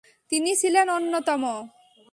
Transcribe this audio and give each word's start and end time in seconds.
তিনি 0.29 0.51
ছিলেন 0.55 0.87
অন্যতম। 0.89 1.43